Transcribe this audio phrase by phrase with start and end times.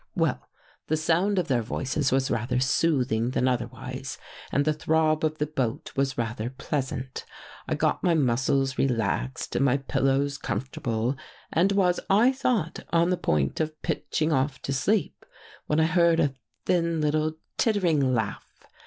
[0.15, 0.49] "Well,
[0.87, 4.17] the sound of their voices was rather soothing than otherwise
[4.51, 7.23] and the throb of the boat was rather pleasant.
[7.67, 11.15] I got my muscles relaxed and my pillows comfortable,
[11.53, 15.23] and was, I thought, on the point of pitching off to sleep,
[15.67, 16.33] when I heard a
[16.65, 18.51] thin little tittering laugh.